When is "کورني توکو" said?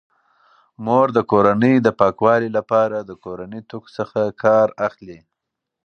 3.23-3.89